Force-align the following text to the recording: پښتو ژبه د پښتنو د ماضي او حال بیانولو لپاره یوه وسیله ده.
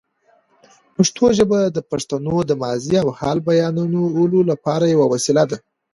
پښتو 0.95 1.25
ژبه 1.37 1.59
د 1.75 1.77
پښتنو 1.89 2.35
د 2.49 2.51
ماضي 2.63 2.95
او 3.03 3.09
حال 3.19 3.37
بیانولو 3.47 4.39
لپاره 4.51 4.85
یوه 4.93 5.05
وسیله 5.13 5.43
ده. 5.51 5.57